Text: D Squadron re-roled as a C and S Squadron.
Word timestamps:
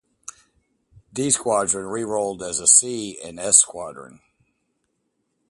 D 1.13 1.29
Squadron 1.29 1.85
re-roled 1.85 2.41
as 2.41 2.59
a 2.59 2.65
C 2.65 3.19
and 3.23 3.39
S 3.39 3.59
Squadron. 3.59 4.19